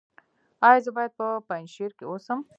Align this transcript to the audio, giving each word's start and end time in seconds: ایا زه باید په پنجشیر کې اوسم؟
ایا 0.67 0.79
زه 0.85 0.89
باید 0.95 1.11
په 1.19 1.27
پنجشیر 1.49 1.91
کې 1.97 2.05
اوسم؟ 2.07 2.39